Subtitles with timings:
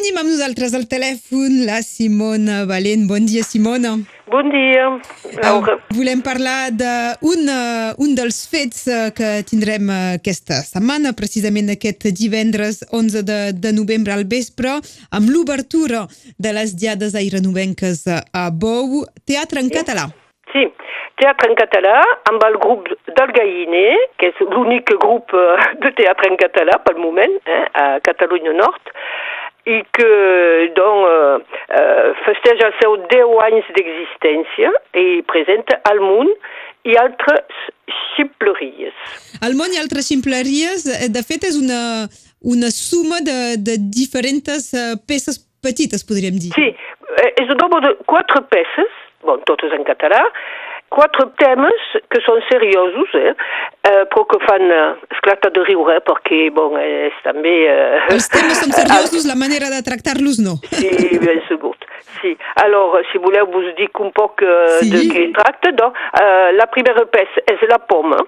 [0.00, 3.02] tenim amb nosaltres al telèfon la Simona Valent.
[3.10, 3.98] Bon dia, Simona.
[4.32, 4.86] Bon dia,
[5.42, 5.74] Laura.
[5.92, 12.08] Volem parlar d'un uh, un dels fets uh, que tindrem uh, aquesta setmana, precisament aquest
[12.16, 14.78] divendres 11 de, de novembre al vespre,
[15.12, 16.06] amb l'obertura
[16.38, 19.76] de les diades airenovenques a Bou, teatre en Sí.
[19.76, 20.08] català.
[20.54, 20.64] Sí,
[21.20, 21.98] teatre en català
[22.30, 22.88] amb el grup
[23.18, 27.84] del Galliner, que és l'únic grup eh, de teatre en català pel moment, eh, a
[28.06, 28.90] Catalunya Nord,
[29.68, 30.10] i que
[30.76, 36.32] doncs, eh, eh, festeja els seus 10 anys d'existència i presenta al món
[36.88, 37.60] i altres
[38.14, 38.96] ximpleries.
[39.44, 42.08] El món i altres ximpleries, eh, de fet, és una,
[42.40, 46.54] una suma de, de diferents uh, peces petites, podríem dir.
[46.56, 48.96] Sí, eh, és un nombre de quatre peces,
[49.26, 50.22] bon, totes en català,
[50.90, 53.32] quatre temes que són seriosos, eh,
[53.86, 54.80] eh, però que fan eh,
[55.14, 57.52] esclatar de riure, perquè, bon, és també...
[57.70, 60.56] Eh, Els temes són seriosos, la manera de tractar-los no.
[60.80, 60.90] Sí,
[61.22, 61.76] ben segur.
[62.20, 62.34] Sí.
[62.64, 64.90] Alors, si voleu, vos dic un poc eh, Sí.
[64.92, 65.70] de què tracta.
[65.78, 68.18] Donc, eh, la primera peça la pomme,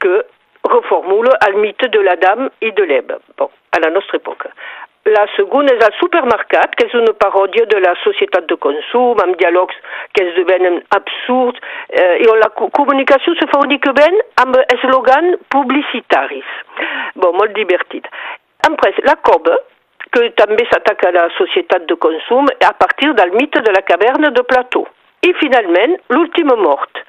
[0.00, 0.22] que
[0.62, 4.52] reformula el mite de la dame i de l'Ebe, bon, a la nostra època.
[5.10, 9.34] La segona és el supermercat, que és una paròdia de la societat de consum, amb
[9.40, 9.74] diàlegs
[10.14, 11.58] que esdevenen absurds,
[11.90, 16.46] eh, i on la co- comunicació se fa únicament amb eslogans publicitaris.
[17.16, 18.06] Bon, molt divertit.
[18.62, 19.58] Après, la cobe,
[20.12, 24.30] que també s'ataca a la societat de consum a partir del mite de la caverna
[24.30, 24.86] de Plató.
[25.26, 27.01] I finalment, l'última mort,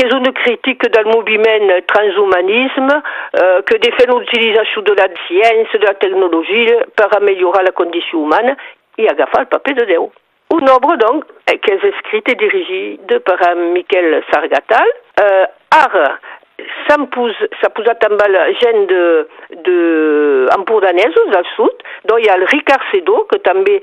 [0.00, 2.96] que una crítica del moviment transhumanisme
[3.36, 8.22] eh, que defèn l'utilització de la ciència, de la tecnologia per a millorar la condició
[8.22, 8.56] humana
[8.96, 10.08] i agafar el paper de Déu.
[10.56, 14.88] Una obra, donc, eh, que és escrita i dirigida per a Miquel Sargatal.
[15.20, 15.44] Eh,
[15.76, 16.08] ara,
[16.86, 19.04] s'han pos, s'ha posat amb la gent de,
[19.68, 19.78] de
[20.56, 23.82] empordanesos del sud, doncs hi ha el Ricard Sedó, que també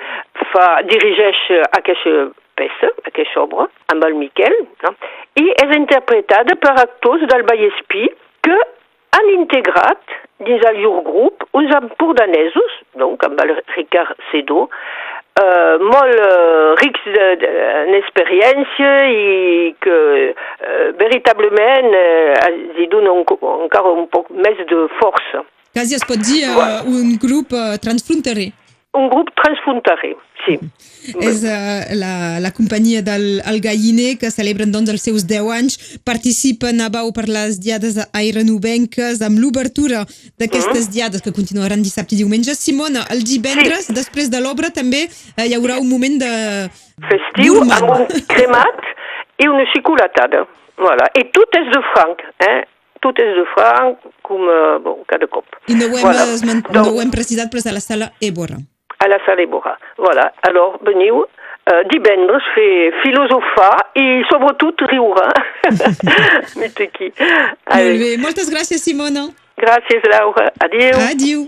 [0.49, 1.45] fa, dirigeix
[2.57, 4.93] aquesta peça, aquesta obra, amb el Miquel, no?
[5.37, 8.09] i és interpretada per actors del Vallespí
[8.43, 8.57] que
[9.17, 10.01] han integrat
[10.39, 14.69] dins el llur grup uns empordanesos, donc amb el Ricard Sedó,
[15.39, 17.53] eh, molt eh, rics de- de-
[17.87, 19.97] en experiència i que
[20.33, 23.25] eh, veritablement eh, els donen un,
[23.63, 25.43] encara un poc més de força.
[25.73, 28.49] Quasi es pot dir uh, un grup transfronterer.
[28.97, 30.15] Un grup transfronterer,
[30.45, 30.55] sí.
[31.21, 35.75] És uh, la, la companyia del el Galliner que celebren doncs els seus 10 anys,
[36.07, 40.01] participen a Bau per les diades airenovenques amb l'obertura
[40.41, 42.55] d'aquestes diades que continuaran dissabte i diumenge.
[42.57, 46.31] Simona, el divendres, després de l'obra, també eh, hi haurà un moment de...
[47.11, 47.77] Festiu, gourmand.
[47.77, 48.89] amb un cremat
[49.37, 50.47] i una xicolatada.
[50.81, 51.05] Voilà.
[51.17, 52.63] I tot és de franc, eh?
[53.05, 55.45] Tot és de franc, com eh, bon, cada cop.
[55.69, 56.25] I no ho hem, Voilà.
[56.33, 58.57] esment, Donc, no ho hem precisat, però és a la sala Ébora.
[58.99, 59.77] A la sala Ébora.
[59.97, 60.31] Voilà.
[60.47, 65.27] Alors, veniu eh, divendres fer filosofar i sobretot riure.
[66.61, 68.15] Molt bé.
[68.23, 69.27] Moltes gràcies, Simona.
[69.57, 70.51] Gràcies, Laura.
[70.61, 70.97] Adéu.
[71.11, 71.47] Adiu.